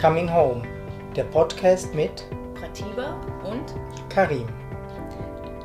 [0.00, 0.60] Coming Home,
[1.16, 3.74] der Podcast mit Pratiba und
[4.10, 4.46] Karim.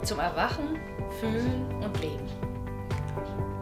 [0.04, 0.80] zum Erwachen,
[1.20, 2.26] Fühlen und Leben.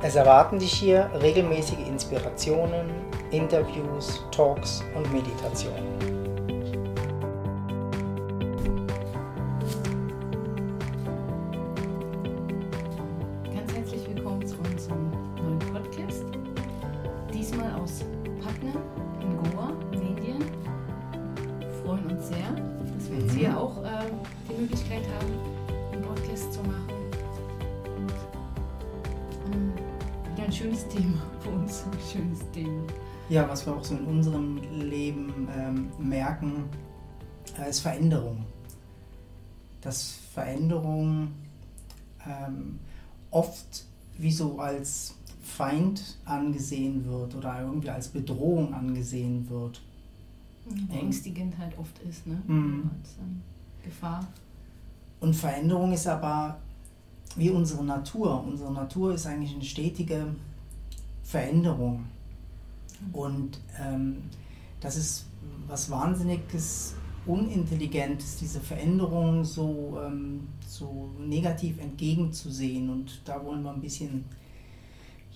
[0.04, 2.92] Es erwarten dich hier regelmäßige Inspirationen,
[3.32, 6.09] Interviews, Talks und Meditationen.
[34.40, 36.64] Unserem Leben ähm, merken,
[37.60, 38.46] äh, ist Veränderung.
[39.82, 41.30] Dass Veränderung
[42.26, 42.80] ähm,
[43.32, 43.86] oft
[44.18, 49.82] wie so als Feind angesehen wird oder irgendwie als Bedrohung angesehen wird.
[50.92, 52.40] Ängstigend halt oft ist, ne?
[52.46, 52.92] Mhm.
[53.00, 53.42] Als ähm,
[53.84, 54.28] Gefahr.
[55.20, 56.60] Und Veränderung ist aber
[57.36, 58.44] wie unsere Natur.
[58.46, 60.28] Unsere Natur ist eigentlich eine stetige
[61.24, 62.06] Veränderung.
[63.14, 64.24] Und ähm,
[64.80, 65.26] das ist
[65.68, 72.90] was Wahnsinniges, Unintelligentes, diese Veränderung so, ähm, so negativ entgegenzusehen.
[72.90, 74.26] Und da wollen wir ein bisschen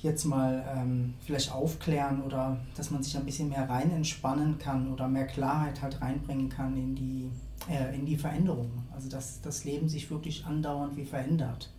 [0.03, 4.91] jetzt mal ähm, vielleicht aufklären oder dass man sich ein bisschen mehr rein entspannen kann
[4.91, 7.29] oder mehr Klarheit halt reinbringen kann in die,
[7.69, 8.69] äh, in die Veränderung.
[8.93, 11.71] Also dass das Leben sich wirklich andauernd wie verändert.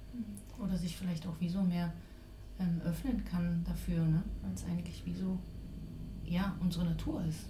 [0.58, 1.92] Oder sich vielleicht auch wie so mehr
[2.58, 4.22] ähm, öffnen kann dafür, ne?
[4.42, 5.38] weil eigentlich wie so,
[6.26, 7.40] ja, unsere Natur ist,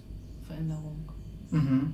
[0.47, 1.09] Veränderung.
[1.51, 1.93] Mhm.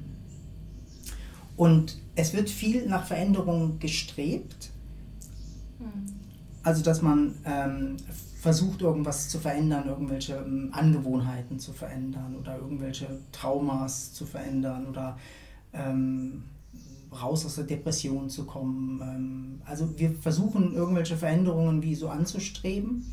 [1.55, 4.71] Und es wird viel nach Veränderung gestrebt.
[6.63, 7.97] Also, dass man ähm,
[8.39, 15.17] versucht, irgendwas zu verändern, irgendwelche ähm, Angewohnheiten zu verändern oder irgendwelche Traumas zu verändern oder
[15.73, 16.43] ähm,
[17.11, 19.01] raus aus der Depression zu kommen.
[19.01, 23.05] Ähm, also, wir versuchen, irgendwelche Veränderungen wie so anzustreben.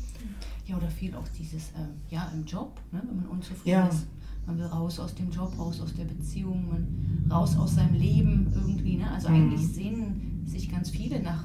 [0.69, 3.01] Ja, oder viel auch dieses, ähm, ja, im Job, ne?
[3.07, 3.87] wenn man unzufrieden Ja.
[3.87, 4.05] ist.
[4.45, 8.51] Man will raus aus dem Job, raus aus der Beziehung, man raus aus seinem Leben
[8.53, 8.97] irgendwie.
[8.97, 9.09] Ne?
[9.09, 9.35] Also Mhm.
[9.35, 11.43] eigentlich sehnen sich ganz viele nach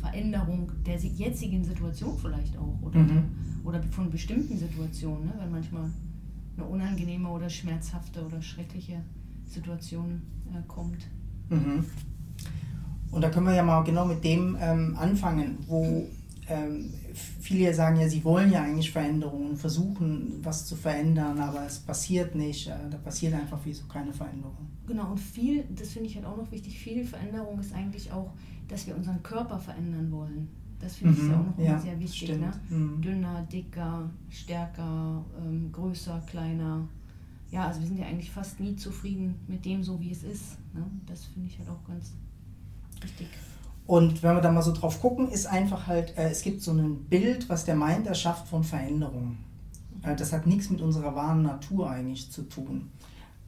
[0.00, 2.78] Veränderung der jetzigen Situation vielleicht auch.
[2.82, 3.24] Oder, Mhm.
[3.64, 5.32] oder von bestimmten Situationen, ne?
[5.38, 5.90] wenn manchmal
[6.56, 9.00] eine unangenehme oder schmerzhafte oder schreckliche
[9.46, 11.06] Situation äh, kommt.
[11.48, 11.84] Mhm.
[13.10, 16.06] Und da können wir ja mal genau mit dem ähm, anfangen, wo
[16.48, 16.92] ähm,
[17.40, 22.34] viele sagen ja, sie wollen ja eigentlich Veränderungen, versuchen was zu verändern, aber es passiert
[22.34, 22.68] nicht.
[22.68, 24.68] Äh, da passiert einfach wie so keine Veränderung.
[24.86, 28.32] Genau, und viel, das finde ich halt auch noch wichtig, viel Veränderung ist eigentlich auch,
[28.68, 30.48] dass wir unseren Körper verändern wollen.
[30.80, 32.38] Das finde ich Mhm, ja auch noch ja, sehr wichtig.
[32.38, 32.52] Ne?
[32.70, 33.00] Mhm.
[33.02, 36.86] Dünner, dicker, stärker, ähm, größer, kleiner.
[37.50, 40.58] Ja, also wir sind ja eigentlich fast nie zufrieden mit dem, so wie es ist.
[40.74, 40.84] Ne?
[41.06, 42.12] Das finde ich halt auch ganz
[43.00, 43.26] wichtig.
[43.88, 46.72] Und wenn wir da mal so drauf gucken, ist einfach halt, äh, es gibt so
[46.72, 49.38] ein Bild, was der Mind erschafft von Veränderung.
[50.02, 52.90] Äh, das hat nichts mit unserer wahren Natur eigentlich zu tun.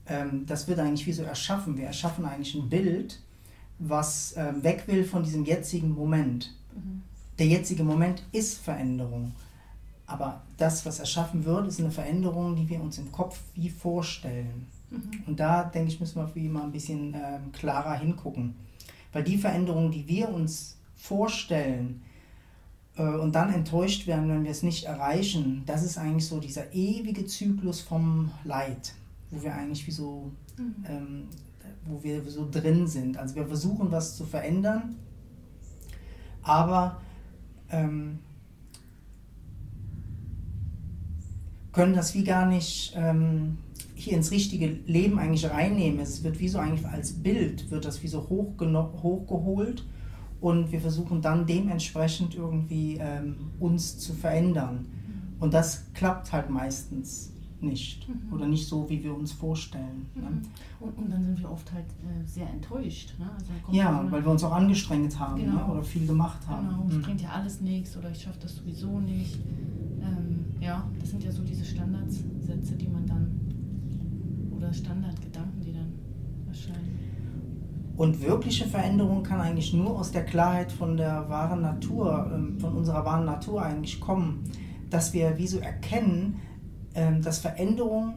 [0.06, 1.76] Ähm, das wird eigentlich wie so erschaffen.
[1.76, 3.20] Wir erschaffen eigentlich ein Bild,
[3.78, 6.56] was äh, weg will von diesem jetzigen Moment.
[6.74, 7.02] Mhm.
[7.38, 9.32] Der jetzige Moment ist Veränderung.
[10.06, 14.68] Aber das, was erschaffen wird, ist eine Veränderung, die wir uns im Kopf wie vorstellen.
[14.88, 15.10] Mhm.
[15.26, 18.54] Und da, denke ich, müssen wir wie mal ein bisschen ähm, klarer hingucken.
[19.12, 22.02] Weil die Veränderungen, die wir uns vorstellen
[22.96, 26.72] äh, und dann enttäuscht werden, wenn wir es nicht erreichen, das ist eigentlich so dieser
[26.72, 28.94] ewige Zyklus vom Leid,
[29.30, 30.74] wo wir eigentlich wie so, Mhm.
[30.86, 31.22] ähm,
[31.86, 33.16] wo wir so drin sind.
[33.16, 34.96] Also wir versuchen was zu verändern,
[36.42, 37.00] aber
[37.70, 38.18] ähm,
[41.72, 43.58] können das wie gar nicht ähm,
[44.00, 46.00] hier ins richtige Leben eigentlich reinnehmen.
[46.00, 49.84] Es wird wie so eigentlich als Bild, wird das wie so hochgeholt
[50.40, 54.86] und wir versuchen dann dementsprechend irgendwie ähm, uns zu verändern.
[55.38, 58.32] Und das klappt halt meistens nicht Mhm.
[58.32, 60.06] oder nicht so, wie wir uns vorstellen.
[60.14, 60.22] Ne?
[60.30, 60.40] Mhm.
[60.80, 63.12] Und, und dann sind wir oft halt äh, sehr enttäuscht.
[63.18, 63.28] Ne?
[63.30, 65.66] Also Ja, weil wir uns auch angestrengt haben Genau.
[65.66, 65.72] ne?
[65.72, 66.68] oder viel gemacht haben.
[66.68, 67.02] Genau, es Mhm.
[67.02, 69.38] bringt ja alles nichts oder ich schaffe das sowieso nicht.
[70.00, 73.39] Ähm, ja, das sind ja so diese Standardsätze, die man dann,
[74.60, 75.92] oder Standardgedanken, die dann
[76.46, 76.98] erscheinen.
[77.96, 82.74] Und wirkliche Veränderung kann eigentlich nur aus der Klarheit von der wahren Natur, ähm, von
[82.74, 84.44] unserer wahren Natur eigentlich kommen.
[84.88, 86.36] Dass wir wie so erkennen,
[86.94, 88.14] ähm, dass Veränderung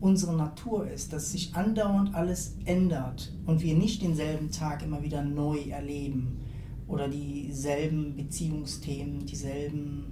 [0.00, 5.22] unsere Natur ist, dass sich andauernd alles ändert und wir nicht denselben Tag immer wieder
[5.22, 6.38] neu erleben
[6.86, 10.04] oder dieselben Beziehungsthemen, dieselben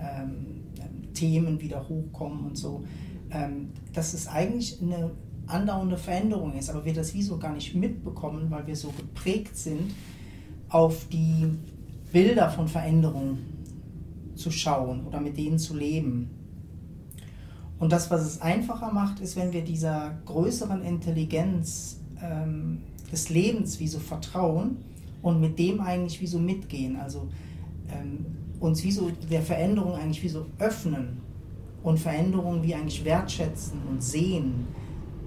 [0.00, 0.64] ähm,
[1.14, 2.84] Themen wieder hochkommen und so.
[3.30, 5.10] Ähm, dass es eigentlich eine
[5.46, 9.56] andauernde Veränderung ist, aber wir das wie so gar nicht mitbekommen, weil wir so geprägt
[9.56, 9.94] sind,
[10.68, 11.46] auf die
[12.12, 13.38] Bilder von Veränderung
[14.34, 16.30] zu schauen oder mit denen zu leben.
[17.78, 22.82] Und das, was es einfacher macht, ist, wenn wir dieser größeren Intelligenz ähm,
[23.12, 24.78] des Lebens wie so vertrauen
[25.22, 26.96] und mit dem eigentlich wie so mitgehen.
[26.96, 27.28] Also
[27.90, 28.26] ähm,
[28.60, 31.20] uns wie so der Veränderung eigentlich wie so öffnen
[31.82, 34.68] und Veränderungen wie eigentlich wertschätzen und sehen,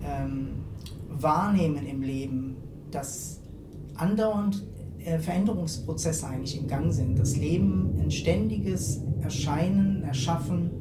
[0.03, 0.49] ähm,
[1.09, 2.57] wahrnehmen im Leben,
[2.91, 3.41] dass
[3.95, 4.65] andauernd
[5.05, 7.17] äh, Veränderungsprozesse eigentlich im Gang sind.
[7.17, 10.71] Das Leben ein ständiges Erscheinen, Erschaffen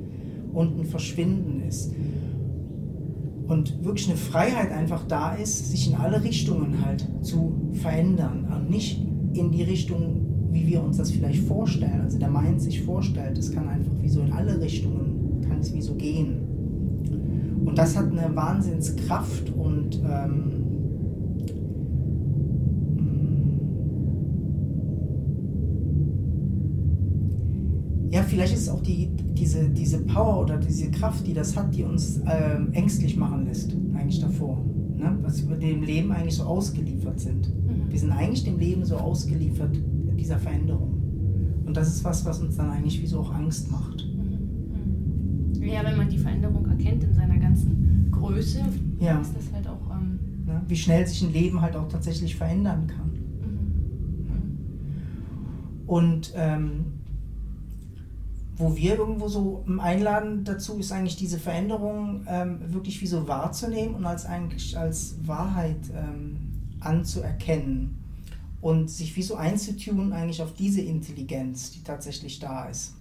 [0.52, 1.92] und ein Verschwinden ist.
[3.46, 8.70] Und wirklich eine Freiheit einfach da ist, sich in alle Richtungen halt zu verändern und
[8.70, 9.00] nicht
[9.32, 12.00] in die Richtung, wie wir uns das vielleicht vorstellen.
[12.02, 15.09] Also der Mind sich vorstellt, es kann einfach wie so in alle Richtungen,
[15.62, 16.38] so gehen.
[17.64, 20.60] Und das hat eine Wahnsinnskraft und ähm,
[28.10, 31.74] ja, vielleicht ist es auch die, diese, diese Power oder diese Kraft, die das hat,
[31.74, 34.58] die uns ähm, ängstlich machen lässt, eigentlich davor.
[34.96, 35.16] Ne?
[35.22, 37.48] Was wir dem Leben eigentlich so ausgeliefert sind.
[37.48, 37.90] Mhm.
[37.90, 39.78] Wir sind eigentlich dem Leben so ausgeliefert,
[40.18, 41.00] dieser Veränderung.
[41.64, 44.09] Und das ist was, was uns dann eigentlich wie so auch Angst macht.
[45.60, 48.60] Ja, wenn man die Veränderung erkennt in seiner ganzen Größe,
[48.98, 49.20] ja.
[49.20, 49.90] ist das halt auch.
[49.90, 53.10] Ähm ja, wie schnell sich ein Leben halt auch tatsächlich verändern kann.
[53.40, 54.26] Mhm.
[54.26, 55.88] mhm.
[55.88, 56.84] Und ähm,
[58.56, 63.94] wo wir irgendwo so einladen dazu, ist eigentlich diese Veränderung ähm, wirklich wie so wahrzunehmen
[63.94, 66.36] und als eigentlich als Wahrheit ähm,
[66.80, 67.98] anzuerkennen
[68.60, 72.94] und sich wie so einzutun eigentlich auf diese Intelligenz, die tatsächlich da ist.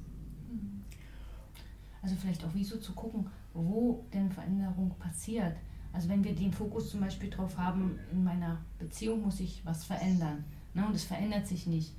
[2.02, 5.56] Also vielleicht auch wie so zu gucken, wo denn Veränderung passiert.
[5.92, 9.84] Also wenn wir den Fokus zum Beispiel drauf haben, in meiner Beziehung muss ich was
[9.84, 11.94] verändern ne, und es verändert sich nicht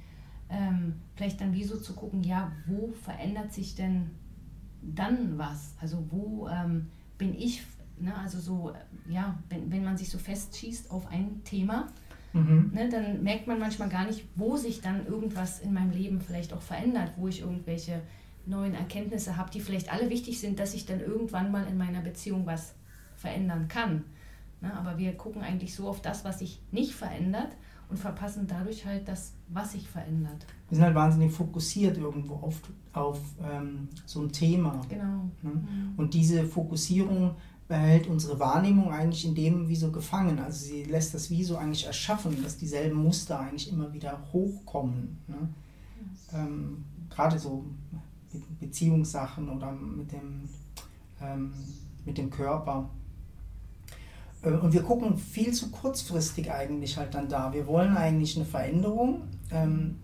[0.51, 4.11] ähm, vielleicht dann wie so zu gucken, ja, wo verändert sich denn
[4.83, 5.75] dann was?
[5.81, 6.89] Also wo ähm,
[7.19, 7.63] bin ich,
[7.99, 8.73] ne, also so,
[9.09, 11.87] ja, wenn, wenn man sich so festschießt auf ein Thema,
[12.33, 12.73] mhm.
[12.75, 16.53] ne, dann merkt man manchmal gar nicht, wo sich dann irgendwas in meinem Leben vielleicht
[16.53, 18.03] auch verändert, wo ich irgendwelche
[18.47, 22.01] neuen Erkenntnisse habe, die vielleicht alle wichtig sind, dass ich dann irgendwann mal in meiner
[22.01, 22.75] Beziehung was
[23.17, 24.05] verändern kann.
[24.61, 27.57] Ne, aber wir gucken eigentlich so auf das, was sich nicht verändert
[27.89, 30.47] und verpassen dadurch halt das, was sich verändert.
[30.69, 32.61] Wir sind halt wahnsinnig fokussiert irgendwo auf,
[32.93, 34.81] auf ähm, so ein Thema.
[34.89, 35.31] Genau.
[35.43, 35.51] Ne?
[35.51, 35.95] Mhm.
[35.97, 37.37] Und diese Fokussierung
[37.69, 40.39] behält unsere Wahrnehmung eigentlich in dem wie so gefangen.
[40.41, 45.19] Also sie lässt das wie so eigentlich erschaffen, dass dieselben Muster eigentlich immer wieder hochkommen.
[45.27, 45.49] Ne?
[46.03, 46.35] Yes.
[46.35, 47.65] Ähm, Gerade so
[48.61, 50.49] Beziehungssachen oder mit dem,
[51.21, 51.53] ähm,
[52.05, 52.89] mit dem Körper.
[54.43, 57.53] Äh, und wir gucken viel zu kurzfristig eigentlich halt dann da.
[57.53, 59.97] Wir wollen eigentlich eine Veränderung ähm,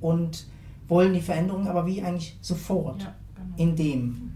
[0.00, 0.46] und
[0.88, 3.56] wollen die Veränderung aber wie eigentlich sofort ja, genau.
[3.56, 4.32] in dem.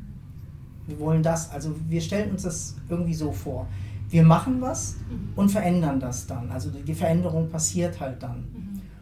[0.86, 3.66] Wir wollen das, also wir stellen uns das irgendwie so vor.
[4.08, 5.32] Wir machen was mhm.
[5.34, 6.50] und verändern das dann.
[6.50, 8.44] Also die Veränderung passiert halt dann.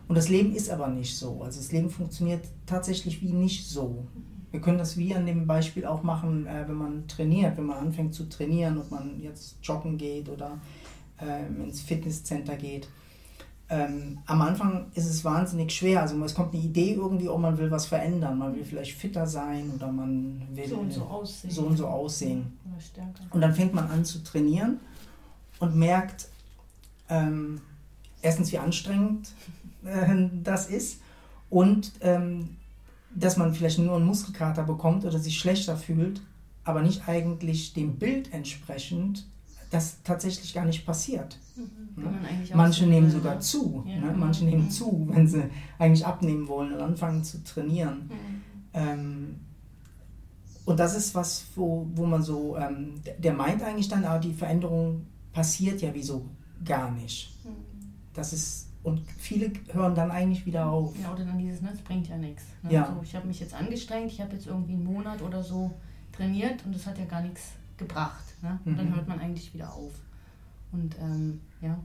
[0.06, 1.43] Und das Leben ist aber nicht so.
[1.43, 4.06] Also das Leben funktioniert tatsächlich wie nicht so.
[4.51, 7.79] Wir können das wie an dem Beispiel auch machen, äh, wenn man trainiert, wenn man
[7.79, 10.59] anfängt zu trainieren, ob man jetzt joggen geht oder
[11.21, 12.88] äh, ins Fitnesscenter geht.
[13.71, 16.02] Ähm, am Anfang ist es wahnsinnig schwer.
[16.02, 18.38] Also es kommt eine Idee irgendwie, ob man will was verändern.
[18.38, 21.50] Man will vielleicht fitter sein oder man will so und so aussehen.
[21.50, 22.59] So und, so aussehen.
[23.31, 24.81] und dann fängt man an zu trainieren
[25.61, 26.28] und merkt
[27.09, 27.61] ähm,
[28.21, 29.33] erstens, wie anstrengend
[29.85, 31.00] äh, das ist
[31.50, 32.57] und ähm,
[33.14, 36.21] dass man vielleicht nur einen Muskelkater bekommt oder sich schlechter fühlt,
[36.64, 39.26] aber nicht eigentlich dem Bild entsprechend,
[39.71, 41.38] das tatsächlich gar nicht passiert.
[41.57, 42.03] Mhm.
[42.03, 42.11] Ne?
[42.55, 43.85] Manche nehmen sogar zu.
[43.87, 44.00] Ja.
[44.00, 44.14] Ne?
[44.17, 44.71] Manche nehmen mhm.
[44.71, 45.45] zu, wenn sie
[45.79, 48.09] eigentlich abnehmen wollen und anfangen zu trainieren.
[48.09, 48.43] Mhm.
[48.73, 49.41] Ähm,
[50.64, 54.33] und das ist was, wo, wo man so, ähm, der meint eigentlich dann, aber die
[54.33, 56.25] Veränderung passiert ja wieso
[56.64, 57.37] gar nicht.
[57.45, 57.50] Mhm.
[58.14, 60.95] Das ist und viele hören dann eigentlich wieder auf.
[61.00, 62.45] Ja, oder dann dieses, ne, das bringt ja nichts.
[62.62, 62.75] Ne?
[62.75, 62.85] Ja.
[62.85, 65.73] Also ich habe mich jetzt angestrengt, ich habe jetzt irgendwie einen Monat oder so
[66.12, 68.25] trainiert und das hat ja gar nichts gebracht.
[68.43, 68.61] Ne?
[68.64, 68.76] Und mhm.
[68.76, 69.93] dann hört man eigentlich wieder auf.
[70.71, 71.79] Und ähm, ja.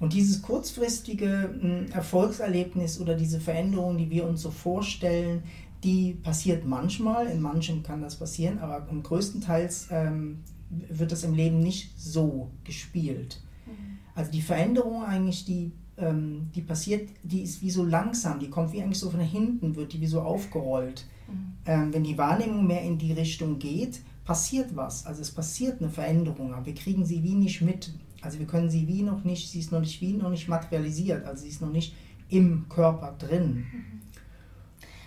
[0.00, 5.42] Und dieses kurzfristige hm, Erfolgserlebnis oder diese Veränderung, die wir uns so vorstellen,
[5.84, 10.38] die passiert manchmal, in manchem kann das passieren, aber im größten Teils ähm,
[10.70, 13.42] wird das im Leben nicht so gespielt.
[13.66, 13.98] Mhm.
[14.14, 18.72] Also die Veränderung eigentlich, die ähm, die passiert, die ist wie so langsam, die kommt
[18.72, 21.06] wie eigentlich so von hinten, wird die wie so aufgerollt.
[21.28, 21.52] Mhm.
[21.66, 25.06] Ähm, wenn die Wahrnehmung mehr in die Richtung geht, passiert was.
[25.06, 27.92] Also es passiert eine Veränderung, aber wir kriegen sie wie nicht mit.
[28.20, 31.24] Also wir können sie wie noch nicht, sie ist noch nicht wie noch nicht materialisiert,
[31.24, 31.94] also sie ist noch nicht
[32.28, 33.66] im Körper drin.
[33.72, 34.00] Mhm.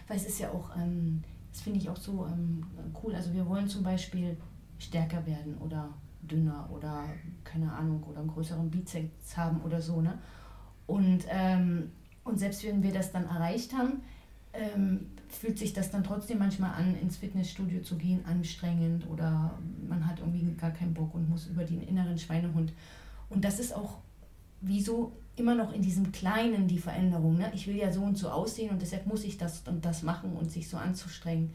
[0.07, 2.65] Weil es ist ja auch, ähm, das finde ich auch so ähm,
[3.03, 3.15] cool.
[3.15, 4.35] Also wir wollen zum Beispiel
[4.77, 5.89] stärker werden oder
[6.21, 7.05] dünner oder
[7.43, 10.01] keine Ahnung oder einen größeren Bizeps haben oder so.
[10.01, 10.17] Ne?
[10.91, 11.89] Und, ähm,
[12.25, 14.01] und selbst wenn wir das dann erreicht haben,
[14.51, 19.57] ähm, fühlt sich das dann trotzdem manchmal an, ins Fitnessstudio zu gehen, anstrengend oder
[19.87, 22.73] man hat irgendwie gar keinen Bock und muss über den inneren Schweinehund.
[23.29, 23.99] Und das ist auch
[24.59, 27.37] wieso immer noch in diesem Kleinen die Veränderung.
[27.37, 27.49] Ne?
[27.55, 30.33] Ich will ja so und so aussehen und deshalb muss ich das und das machen
[30.33, 31.53] und sich so anzustrengen.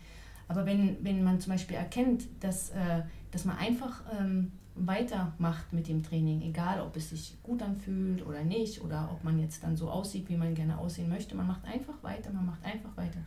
[0.48, 3.02] Aber wenn, wenn man zum Beispiel erkennt, dass, äh,
[3.32, 8.44] dass man einfach ähm, weitermacht mit dem Training, egal ob es sich gut anfühlt oder
[8.44, 11.64] nicht, oder ob man jetzt dann so aussieht, wie man gerne aussehen möchte, man macht
[11.64, 13.18] einfach weiter, man macht einfach weiter.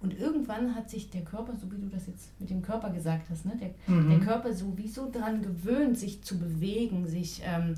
[0.00, 3.28] Und irgendwann hat sich der Körper, so wie du das jetzt mit dem Körper gesagt
[3.30, 4.10] hast, ne, der, mhm.
[4.10, 7.74] der Körper sowieso daran gewöhnt, sich zu bewegen, sich ähm,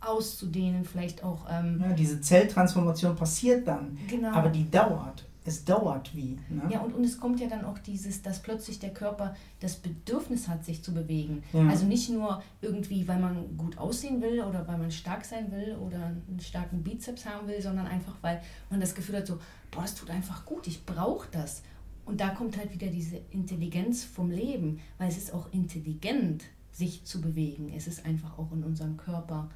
[0.00, 1.46] auszudehnen, vielleicht auch.
[1.50, 4.32] Ähm, ja, diese Zelltransformation passiert dann, genau.
[4.32, 6.38] aber die dauert es dauert wie.
[6.48, 6.62] Ne?
[6.70, 10.48] Ja, und, und es kommt ja dann auch dieses, dass plötzlich der Körper das Bedürfnis
[10.48, 11.42] hat, sich zu bewegen.
[11.52, 11.68] Ja.
[11.68, 15.76] Also nicht nur irgendwie, weil man gut aussehen will oder weil man stark sein will
[15.76, 19.38] oder einen starken Bizeps haben will, sondern einfach, weil man das Gefühl hat, so,
[19.70, 21.62] boah, das tut einfach gut, ich brauche das.
[22.04, 27.04] Und da kommt halt wieder diese Intelligenz vom Leben, weil es ist auch intelligent, sich
[27.04, 27.72] zu bewegen.
[27.74, 29.48] Es ist einfach auch in unserem Körper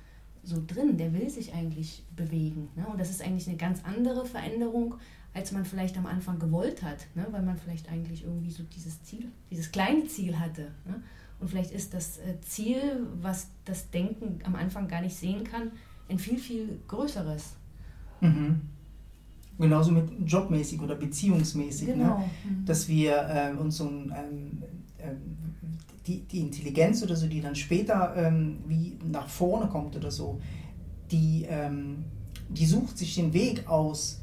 [0.43, 2.69] so drin, der will sich eigentlich bewegen.
[2.75, 2.87] Ne?
[2.87, 4.95] Und das ist eigentlich eine ganz andere Veränderung,
[5.33, 7.27] als man vielleicht am Anfang gewollt hat, ne?
[7.31, 10.73] weil man vielleicht eigentlich irgendwie so dieses Ziel, dieses kleine Ziel hatte.
[10.85, 11.03] Ne?
[11.39, 15.73] Und vielleicht ist das äh, Ziel, was das Denken am Anfang gar nicht sehen kann,
[16.09, 17.55] ein viel, viel größeres.
[18.21, 18.61] Mhm.
[19.59, 21.95] Genauso mit jobmäßig oder beziehungsmäßig, ne?
[21.95, 22.19] genau.
[22.19, 22.31] ne?
[22.67, 24.63] dass wir äh, uns so ein, ähm,
[24.99, 25.15] äh,
[26.07, 30.41] die, die Intelligenz oder so, die dann später ähm, wie nach vorne kommt oder so,
[31.11, 32.05] die, ähm,
[32.49, 34.20] die sucht sich den Weg aus,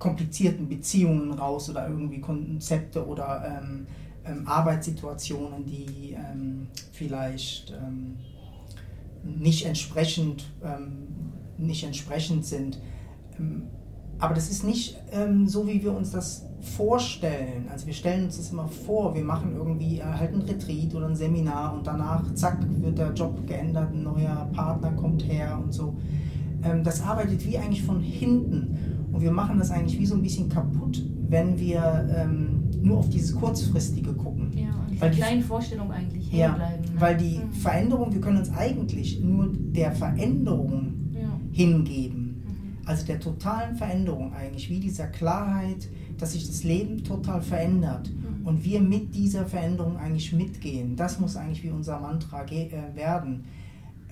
[0.00, 3.86] komplizierten Beziehungen raus oder irgendwie Konzepte oder ähm,
[4.24, 8.16] ähm, Arbeitssituationen, die ähm, vielleicht ähm,
[9.22, 11.06] nicht, entsprechend, ähm,
[11.58, 12.80] nicht entsprechend sind.
[13.38, 13.62] Ähm,
[14.18, 14.98] aber das ist nicht
[15.46, 17.70] so, wie wir uns das vorstellen.
[17.72, 21.06] Also wir stellen uns das immer vor, wir machen irgendwie äh, halt ein Retreat oder
[21.06, 25.72] ein Seminar und danach, zack, wird der Job geändert, ein neuer Partner kommt her und
[25.72, 25.96] so.
[26.84, 28.76] das arbeitet wie eigentlich von hinten.
[29.12, 33.08] Und wir machen das eigentlich wie so ein bisschen kaputt, wenn wir ähm, nur auf
[33.10, 34.50] dieses kurzfristige gucken.
[34.56, 36.82] Ja, und weil kleinen Vorstellungen eigentlich ja, bleiben.
[36.82, 37.00] Ne?
[37.00, 37.52] Weil die mhm.
[37.52, 41.28] Veränderung, wir können uns eigentlich nur der Veränderung ja.
[41.52, 42.42] hingeben.
[42.46, 42.88] Mhm.
[42.88, 45.88] Also der totalen Veränderung eigentlich, wie dieser Klarheit,
[46.18, 48.46] dass sich das Leben total verändert mhm.
[48.46, 50.96] und wir mit dieser Veränderung eigentlich mitgehen.
[50.96, 53.44] Das muss eigentlich wie unser Mantra äh, werden.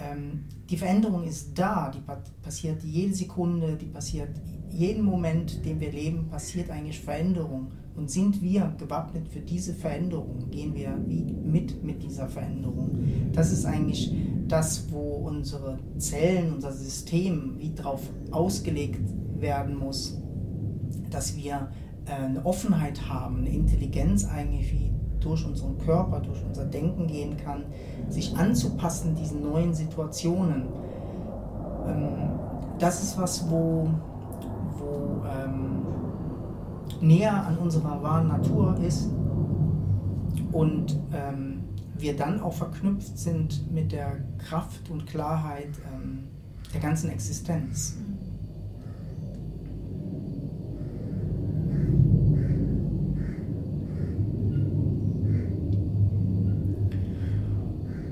[0.01, 2.01] Ähm, die Veränderung ist da, die
[2.43, 4.31] passiert jede Sekunde, die passiert
[4.71, 7.73] jeden Moment, den wir leben, passiert eigentlich Veränderung.
[7.97, 10.51] Und sind wir gewappnet für diese Veränderung?
[10.51, 12.91] Gehen wir mit mit dieser Veränderung?
[13.33, 14.15] Das ist eigentlich
[14.47, 19.01] das, wo unsere Zellen, unser System wie darauf ausgelegt
[19.41, 20.17] werden muss,
[21.11, 21.73] dass wir
[22.07, 27.37] äh, eine Offenheit haben, eine Intelligenz eigentlich wie durch unseren Körper, durch unser Denken gehen
[27.37, 27.65] kann,
[28.09, 30.65] sich anzupassen diesen neuen Situationen.
[31.87, 32.31] Ähm,
[32.79, 33.89] das ist was, wo
[34.79, 35.83] wo ähm,
[37.01, 39.11] näher an unserer wahren Natur ist
[40.53, 41.65] und ähm,
[41.97, 46.29] wir dann auch verknüpft sind mit der Kraft und Klarheit ähm,
[46.73, 47.97] der ganzen Existenz.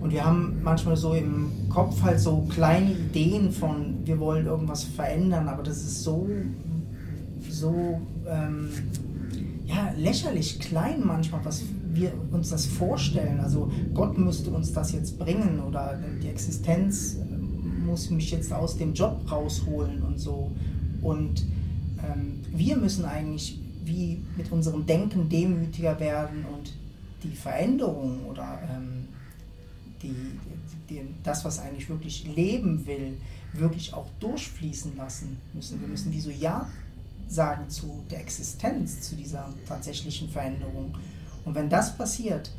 [0.00, 4.82] Und wir haben manchmal so im Kopf halt so kleine Ideen von, wir wollen irgendwas
[4.82, 6.26] verändern, aber das ist so,
[7.50, 8.70] so ähm,
[9.66, 13.40] ja, lächerlich klein manchmal, was wir uns das vorstellen.
[13.40, 17.18] Also Gott müsste uns das jetzt bringen oder die Existenz
[17.84, 20.50] muss mich jetzt aus dem Job rausholen und so.
[21.02, 21.44] Und
[21.98, 26.72] ähm, wir müssen eigentlich wie mit unserem Denken demütiger werden und
[27.22, 28.95] die Veränderung oder ähm,
[30.02, 30.14] die,
[30.88, 33.16] die, das, was eigentlich wirklich leben will,
[33.52, 35.80] wirklich auch durchfließen lassen müssen.
[35.80, 36.68] Wir müssen wie so Ja
[37.28, 40.96] sagen zu der Existenz, zu dieser tatsächlichen Veränderung.
[41.44, 42.50] Und wenn das passiert,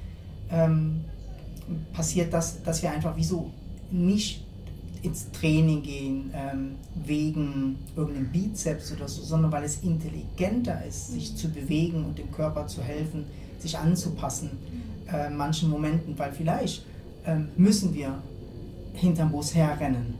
[0.49, 1.05] ähm,
[1.93, 3.51] passiert das, dass wir einfach wie so
[3.91, 4.43] nicht
[5.03, 11.35] ins Training gehen ähm, wegen irgendeinem Bizeps oder so, sondern weil es intelligenter ist, sich
[11.35, 13.25] zu bewegen und dem Körper zu helfen,
[13.59, 14.51] sich anzupassen
[15.11, 16.85] äh, manchen Momenten, weil vielleicht
[17.55, 18.21] müssen wir
[18.93, 20.15] hinterm Bus herrennen,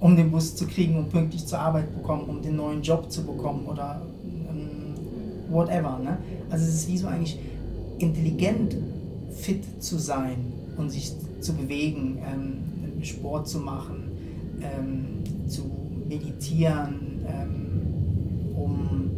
[0.00, 3.10] um den Bus zu kriegen, um pünktlich zur Arbeit zu bekommen, um den neuen Job
[3.10, 4.02] zu bekommen oder
[4.50, 4.94] ähm,
[5.50, 5.98] whatever.
[5.98, 6.18] Ne?
[6.50, 7.38] Also es ist wie so eigentlich
[7.98, 8.76] intelligent
[9.32, 14.10] fit zu sein und sich zu bewegen, ähm, Sport zu machen,
[14.60, 15.70] ähm, zu
[16.08, 19.10] meditieren, ähm, um,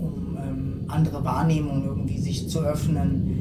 [0.00, 3.37] um ähm, andere Wahrnehmungen irgendwie sich zu öffnen.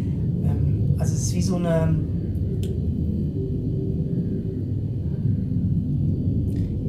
[1.00, 1.96] Also es ist wie so eine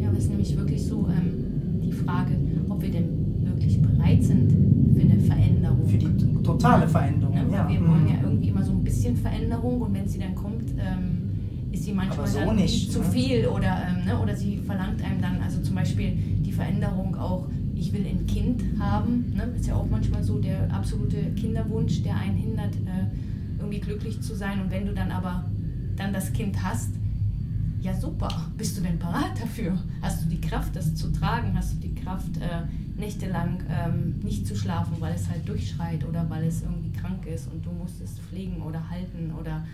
[0.00, 2.32] Ja, aber es ist nämlich wirklich so ähm, die Frage,
[2.68, 3.08] ob wir denn
[3.44, 4.50] wirklich bereit sind
[4.94, 5.86] für eine Veränderung.
[5.86, 7.34] Für die totale Veränderung.
[7.34, 7.46] Ne?
[7.52, 7.68] Ja.
[7.68, 8.08] Wir wollen mhm.
[8.08, 11.28] ja irgendwie immer so ein bisschen Veränderung und wenn sie dann kommt, ähm,
[11.70, 13.04] ist sie manchmal so dann nicht, zu ne?
[13.06, 14.18] viel oder, ähm, ne?
[14.18, 18.62] oder sie verlangt einem dann, also zum Beispiel die Veränderung auch, ich will ein Kind
[18.78, 19.50] haben, ne?
[19.56, 23.06] ist ja auch manchmal so der absolute Kinderwunsch, der einen hindert, äh,
[23.58, 25.44] irgendwie glücklich zu sein und wenn du dann aber
[25.96, 26.90] dann das Kind hast,
[27.80, 29.78] ja super, bist du denn parat dafür?
[30.02, 31.56] Hast du die Kraft, das zu tragen?
[31.56, 32.62] Hast du die Kraft, äh,
[32.98, 37.50] nächtelang ähm, nicht zu schlafen, weil es halt durchschreit oder weil es irgendwie krank ist
[37.50, 39.64] und du musst es pflegen oder halten oder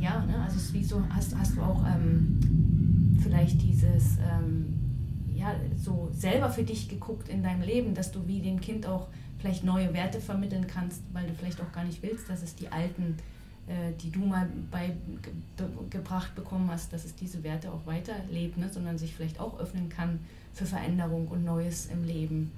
[0.00, 0.42] ja, ne?
[0.42, 4.74] also es ist wie so, hast, hast du auch ähm, vielleicht dieses, ähm,
[5.34, 9.08] ja, so selber für dich geguckt in deinem Leben, dass du wie dem Kind auch
[9.46, 12.68] vielleicht neue Werte vermitteln kannst, weil du vielleicht auch gar nicht willst, dass es die
[12.68, 13.16] alten,
[13.68, 18.68] äh, die du mal beigebracht be bekommen hast, dass es diese Werte auch weiterlebt, ne?
[18.68, 20.18] sondern sich vielleicht auch öffnen kann
[20.52, 22.50] für Veränderung und Neues im Leben.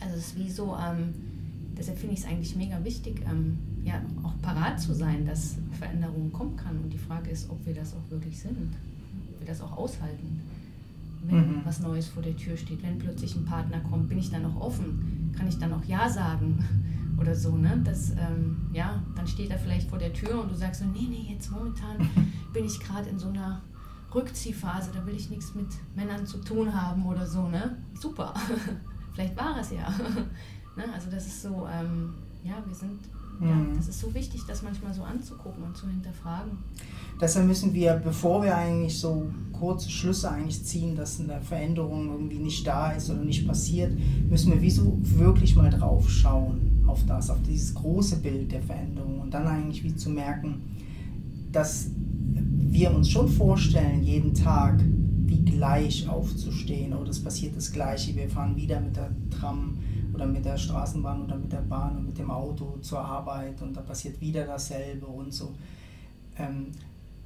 [0.00, 1.14] Also es ist wie so, ähm,
[1.78, 6.32] deshalb finde ich es eigentlich mega wichtig, ähm, ja, auch parat zu sein, dass Veränderung
[6.32, 6.76] kommen kann.
[6.78, 10.40] Und die Frage ist, ob wir das auch wirklich sind, ob wir das auch aushalten,
[11.22, 11.60] wenn mhm.
[11.64, 12.82] was Neues vor der Tür steht.
[12.82, 15.32] Wenn plötzlich ein Partner kommt, bin ich dann auch offen?
[15.36, 16.64] Kann ich dann auch Ja sagen?
[17.20, 17.80] Oder so, ne?
[17.84, 21.06] Das, ähm, ja, dann steht er vielleicht vor der Tür und du sagst so, nee,
[21.08, 21.98] nee, jetzt momentan
[22.52, 23.60] bin ich gerade in so einer
[24.14, 27.76] Rückziehphase, da will ich nichts mit Männern zu tun haben oder so, ne?
[27.94, 28.34] Super.
[29.12, 29.88] vielleicht war es ja.
[30.76, 30.84] ne?
[30.94, 32.98] Also das ist so, ähm, ja, wir sind
[33.40, 33.76] ja, mhm.
[33.76, 36.58] das ist so wichtig, das manchmal so anzugucken und zu hinterfragen.
[37.20, 42.38] Deshalb müssen wir, bevor wir eigentlich so kurze Schlüsse eigentlich ziehen, dass eine Veränderung irgendwie
[42.38, 43.92] nicht da ist oder nicht passiert,
[44.28, 49.20] müssen wir wieso wirklich mal drauf schauen auf das, auf dieses große Bild der Veränderung
[49.20, 50.62] und dann eigentlich wie zu merken,
[51.52, 51.90] dass
[52.72, 54.80] wir uns schon vorstellen, jeden Tag
[55.26, 59.78] wie gleich aufzustehen oder es passiert das Gleiche, wir fahren wieder mit der Tram
[60.20, 63.74] oder mit der Straßenbahn oder mit der Bahn und mit dem Auto zur Arbeit und
[63.74, 65.54] da passiert wieder dasselbe und so.
[66.36, 66.72] Ähm,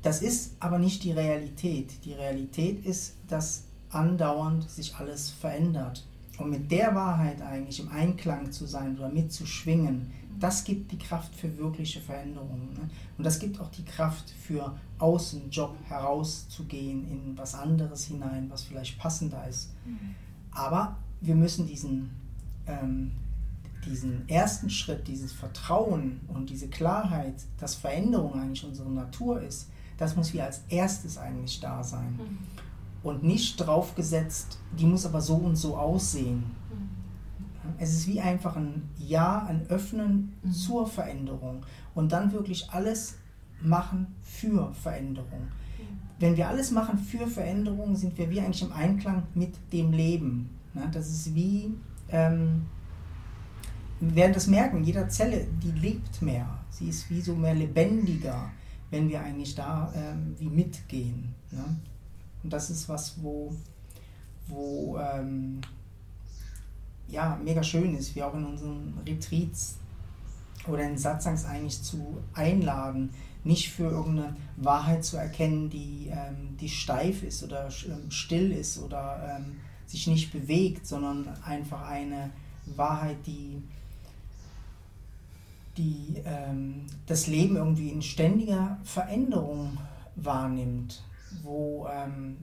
[0.03, 2.05] das ist aber nicht die Realität.
[2.05, 6.07] Die Realität ist, dass andauernd sich alles verändert.
[6.39, 11.35] Und mit der Wahrheit eigentlich im Einklang zu sein oder mitzuschwingen, das gibt die Kraft
[11.35, 12.75] für wirkliche Veränderungen.
[12.75, 12.91] Ne?
[13.19, 18.63] Und das gibt auch die Kraft für außen Job herauszugehen in was anderes hinein, was
[18.63, 19.71] vielleicht passender ist.
[19.85, 20.15] Mhm.
[20.53, 22.24] Aber wir müssen diesen
[22.67, 23.13] ähm,
[23.85, 30.17] diesen ersten Schritt, dieses Vertrauen und diese Klarheit, dass Veränderung eigentlich unsere Natur ist, das
[30.17, 32.19] muss wir als erstes eigentlich da sein.
[32.19, 32.39] Mhm.
[33.03, 36.39] Und nicht draufgesetzt, die muss aber so und so aussehen.
[36.39, 37.75] Mhm.
[37.79, 40.53] Es ist wie einfach ein Ja, ein Öffnen mhm.
[40.53, 43.17] zur Veränderung und dann wirklich alles
[43.63, 45.43] machen für Veränderung.
[45.43, 45.85] Mhm.
[46.19, 50.51] Wenn wir alles machen für Veränderung, sind wir wie eigentlich im Einklang mit dem Leben.
[50.91, 51.73] Das ist wie
[52.15, 52.67] ähm,
[54.01, 56.47] werden das merken, jeder Zelle, die lebt mehr.
[56.71, 58.51] Sie ist wie so mehr lebendiger,
[58.91, 61.35] wenn wir eigentlich da ähm, wie mitgehen.
[61.51, 61.65] Ne?
[62.43, 63.53] Und das ist was, wo,
[64.47, 65.61] wo ähm,
[67.09, 69.77] ja, mega schön ist, wie auch in unseren Retreats
[70.69, 73.11] oder in Satsangs eigentlich zu einladen,
[73.43, 78.79] nicht für irgendeine Wahrheit zu erkennen, die, ähm, die steif ist oder ähm, still ist
[78.79, 82.31] oder ähm, sich nicht bewegt, sondern einfach eine
[82.67, 83.63] Wahrheit, die,
[85.77, 89.79] die ähm, das Leben irgendwie in ständiger Veränderung
[90.17, 91.03] wahrnimmt,
[91.43, 92.37] wo ähm,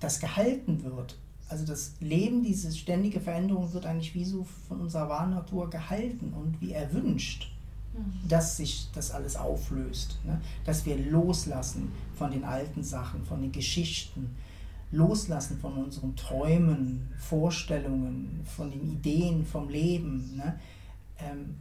[0.00, 1.16] das gehalten wird.
[1.48, 6.34] Also das Leben, diese ständige Veränderung wird eigentlich wie so von unserer wahren Natur gehalten
[6.34, 7.50] und wie erwünscht,
[7.94, 8.28] mhm.
[8.28, 10.40] dass sich das alles auflöst, ne?
[10.64, 14.36] dass wir loslassen von den alten Sachen, von den Geschichten,
[14.90, 20.58] loslassen von unseren Träumen, Vorstellungen, von den Ideen vom Leben, ne?
[21.18, 21.56] ähm,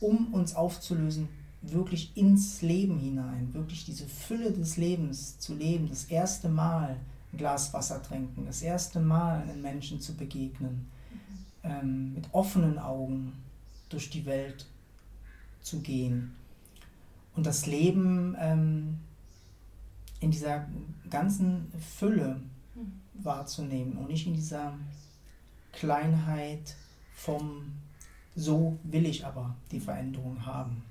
[0.00, 1.28] um uns aufzulösen,
[1.62, 6.96] wirklich ins Leben hinein, wirklich diese Fülle des Lebens zu leben, das erste Mal
[7.32, 10.86] ein Glas Wasser trinken, das erste Mal einen Menschen zu begegnen,
[11.62, 13.32] ähm, mit offenen Augen
[13.88, 14.66] durch die Welt
[15.60, 16.34] zu gehen
[17.34, 18.98] und das Leben ähm,
[20.20, 20.66] in dieser
[21.10, 22.40] ganzen Fülle.
[23.14, 24.74] Wahrzunehmen und nicht in dieser
[25.72, 26.76] Kleinheit
[27.14, 27.72] vom
[28.34, 30.82] so will ich aber die Veränderung haben.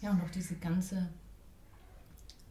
[0.00, 1.08] Ja, und auch diese ganze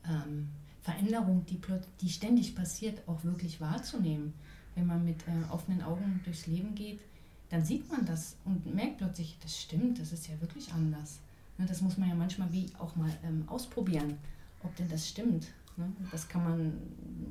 [0.06, 0.50] ähm,
[0.82, 1.60] Veränderung, die,
[2.02, 4.34] die ständig passiert, auch wirklich wahrzunehmen.
[4.76, 7.02] Wenn man mit äh, offenen Augen durchs Leben geht,
[7.50, 11.20] dann sieht man das und merkt plötzlich, das stimmt, das ist ja wirklich anders.
[11.58, 14.18] Ne, das muss man ja manchmal wie auch mal ähm, ausprobieren,
[14.64, 15.48] ob denn das stimmt.
[15.80, 15.92] Ne?
[16.12, 16.74] Das kann man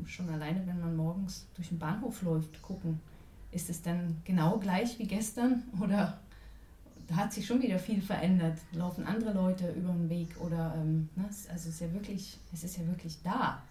[0.06, 3.00] schon alleine, wenn man morgens durch den Bahnhof läuft, gucken.
[3.52, 6.18] Ist es dann genau gleich wie gestern oder
[7.14, 8.58] hat sich schon wieder viel verändert.
[8.72, 11.24] Laufen andere Leute über den Weg oder ähm, ne?
[11.26, 13.62] also es ist ja wirklich, es ist ja wirklich da.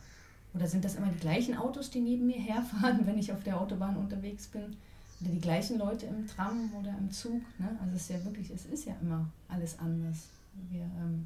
[0.54, 3.60] Oder sind das immer die gleichen Autos, die neben mir herfahren, wenn ich auf der
[3.60, 4.76] Autobahn unterwegs bin?
[5.22, 7.42] Oder die gleichen Leute im Tram oder im Zug?
[7.60, 7.78] Ne?
[7.82, 10.30] Also es ist ja wirklich, es ist ja immer alles anders.
[10.72, 11.26] Wir ähm,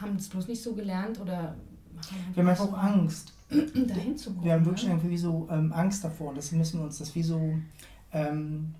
[0.00, 1.54] haben es bloß nicht so gelernt oder
[2.34, 3.32] wir haben einfach Angst.
[3.50, 4.44] dahin zu kommen.
[4.44, 5.00] Wir haben wirklich ne?
[5.02, 6.34] wie so ähm, Angst davor.
[6.34, 7.54] Das müssen wir uns das wie so
[8.12, 8.74] ähm,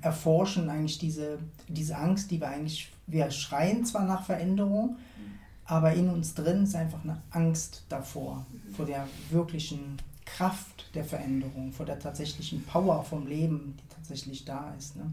[0.00, 5.34] erforschen, eigentlich diese, diese Angst, die wir eigentlich, wir schreien zwar nach Veränderung, mhm.
[5.64, 8.74] aber in uns drin ist einfach eine Angst davor, mhm.
[8.74, 14.74] vor der wirklichen Kraft der Veränderung, vor der tatsächlichen Power vom Leben, die tatsächlich da
[14.78, 14.96] ist.
[14.96, 15.12] Ne?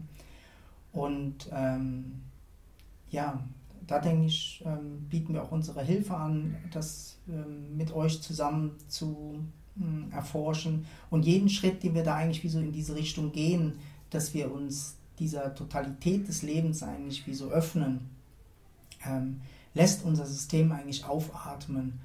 [0.92, 2.22] Und ähm,
[3.10, 3.40] ja,
[3.86, 8.72] da denke ich, ähm, bieten wir auch unsere Hilfe an, das ähm, mit euch zusammen
[8.88, 9.44] zu
[9.80, 10.86] ähm, erforschen.
[11.10, 13.74] Und jeden Schritt, den wir da eigentlich wie so in diese Richtung gehen,
[14.10, 18.10] dass wir uns dieser Totalität des Lebens eigentlich wie so öffnen,
[19.06, 19.40] ähm,
[19.74, 22.00] lässt unser System eigentlich aufatmen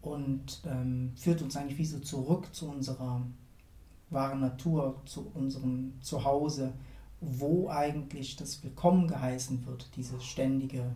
[0.00, 3.22] und ähm, führt uns eigentlich wie so zurück zu unserer
[4.10, 6.72] wahren Natur, zu unserem Zuhause,
[7.20, 10.94] wo eigentlich das Willkommen geheißen wird, diese ständige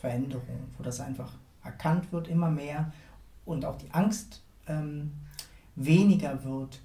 [0.00, 1.32] Veränderung, wo das einfach
[1.62, 2.92] erkannt wird immer mehr
[3.44, 5.12] und auch die Angst ähm,
[5.76, 6.80] weniger wird,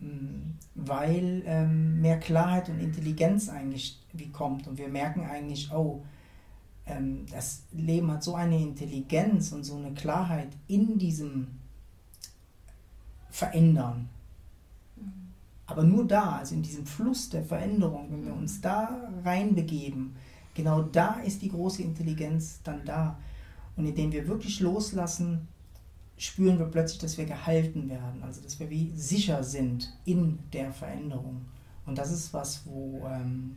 [0.00, 6.04] mm, weil ähm, mehr Klarheit und Intelligenz eigentlich wie kommt und wir merken eigentlich, oh,
[6.86, 11.48] ähm, das Leben hat so eine Intelligenz und so eine Klarheit in diesem
[13.30, 14.08] Verändern.
[14.96, 15.32] Mhm.
[15.66, 20.16] Aber nur da, also in diesem Fluss der Veränderung, wenn wir uns da reinbegeben,
[20.58, 23.16] Genau da ist die große Intelligenz dann da.
[23.76, 25.46] Und indem wir wirklich loslassen,
[26.16, 30.72] spüren wir plötzlich, dass wir gehalten werden, also dass wir wie sicher sind in der
[30.72, 31.46] Veränderung.
[31.86, 33.54] Und das ist was, wo ähm,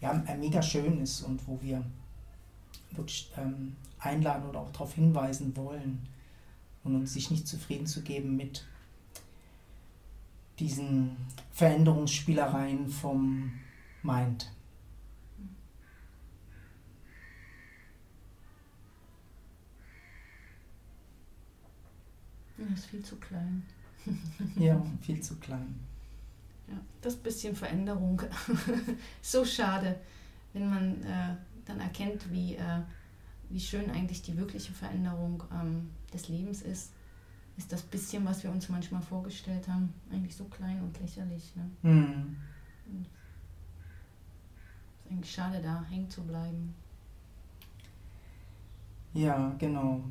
[0.00, 1.84] ja, mega schön ist und wo wir
[2.92, 5.98] wirklich ähm, einladen oder auch darauf hinweisen wollen
[6.84, 8.64] und uns sich nicht zufrieden zu geben mit
[10.60, 11.16] diesen
[11.50, 13.50] Veränderungsspielereien vom
[14.04, 14.52] Mind.
[22.68, 23.62] Das ist viel zu klein.
[24.56, 25.74] ja, viel zu klein.
[26.68, 28.22] Ja, das bisschen Veränderung.
[29.22, 29.98] so schade,
[30.52, 32.80] wenn man äh, dann erkennt, wie, äh,
[33.48, 36.92] wie schön eigentlich die wirkliche Veränderung ähm, des Lebens ist.
[37.56, 41.52] Ist das bisschen, was wir uns manchmal vorgestellt haben, eigentlich so klein und lächerlich.
[41.56, 41.90] Ne?
[41.90, 42.36] Mhm.
[43.00, 43.10] ist
[45.10, 46.74] eigentlich schade, da hängen zu bleiben.
[49.12, 50.04] Ja, genau.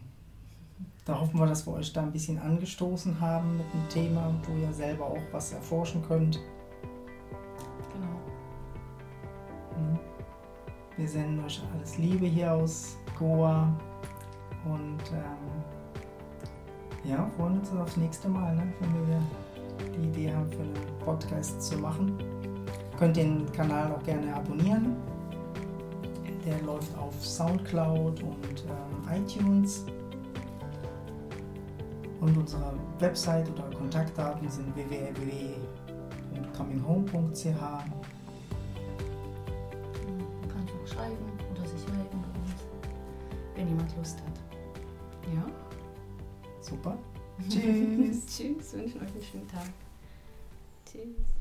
[1.05, 4.55] Da hoffen wir, dass wir euch da ein bisschen angestoßen haben mit dem Thema, wo
[4.59, 6.39] ihr selber auch was erforschen könnt.
[7.93, 8.19] Genau.
[9.75, 9.99] Mhm.
[10.97, 13.75] Wir senden euch alles Liebe hier aus Goa
[14.65, 15.63] und ähm,
[17.09, 18.71] ja, freuen uns aufs nächste Mal, ne?
[18.79, 19.21] wenn wir
[19.95, 22.17] die Idee haben, für einen Podcast zu machen.
[22.97, 24.95] Könnt den Kanal auch gerne abonnieren.
[26.45, 29.85] Der läuft auf Soundcloud und ähm, iTunes.
[32.19, 37.13] Und unsere Website oder Kontaktdaten sind www.cominghome.ch.
[37.13, 37.61] Man
[40.49, 42.51] kann auch schreiben oder sich melden bei uns,
[43.55, 44.37] wenn jemand Lust hat.
[45.33, 45.45] Ja?
[46.59, 46.97] Super.
[47.49, 48.25] Tschüss.
[48.25, 49.69] Tschüss, wünschen euch einen schönen Tag.
[50.85, 51.38] Tschüss.